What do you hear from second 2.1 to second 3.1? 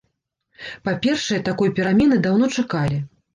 даўно чакалі.